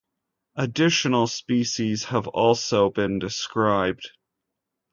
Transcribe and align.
Additional 0.55 1.27
species 1.27 2.05
have 2.05 2.27
also 2.27 2.89
been 2.89 3.19
described. 3.19 4.07